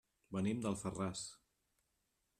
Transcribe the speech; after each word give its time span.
Venim 0.35 0.63
d'Alfarràs. 0.63 1.23